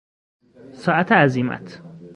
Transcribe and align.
ساعت 0.73 1.11
عزیمت 1.11 1.81